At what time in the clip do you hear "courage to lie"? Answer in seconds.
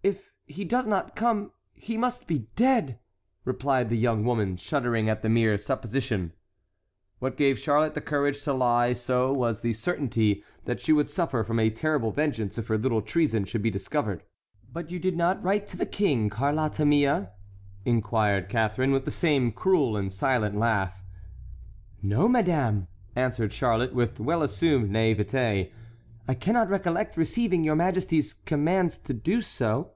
8.00-8.94